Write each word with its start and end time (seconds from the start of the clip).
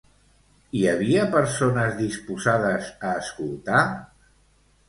Hi 0.77 0.79
havia 0.91 1.25
persones 1.35 1.93
disposades 1.99 2.89
a 3.11 3.15
escoltar? 3.25 3.85